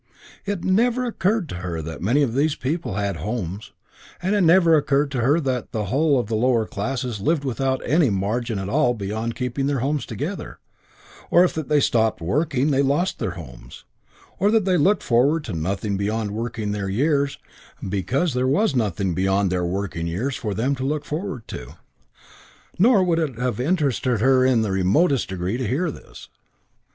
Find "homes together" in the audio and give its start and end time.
9.77-10.57